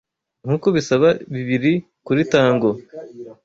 Nkuko 0.45 0.67
bisaba 0.75 1.09
bibiri 1.33 1.73
kuri 2.05 2.21
tango 2.33 2.69